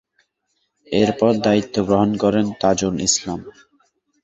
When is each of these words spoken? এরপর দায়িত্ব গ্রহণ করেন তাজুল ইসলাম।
এরপর 0.87 1.31
দায়িত্ব 1.45 1.75
গ্রহণ 1.87 2.11
করেন 2.23 2.45
তাজুল 2.61 2.95
ইসলাম। 3.01 3.39